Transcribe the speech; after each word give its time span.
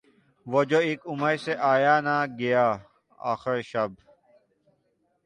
وہ 0.47 0.61
جو 0.69 0.79
اک 0.87 1.01
عمر 1.05 1.35
سے 1.43 1.53
آیا 1.73 1.95
نہ 2.01 2.17
گیا 2.39 2.65
آخر 3.19 3.61
شب 3.61 3.91